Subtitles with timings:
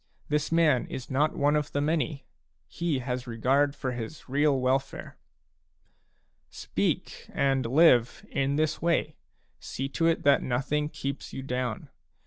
[0.29, 2.25] This man is not one of the many;
[2.67, 5.15] he has regard for his real welfare."
[6.49, 9.15] Speak, and live, in this way;
[9.59, 11.89] see to it that nothing keeps you down.